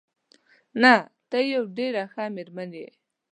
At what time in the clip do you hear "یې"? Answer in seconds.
2.79-2.89